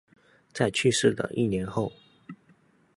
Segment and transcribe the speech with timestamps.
[0.51, 1.93] 在去世的一年后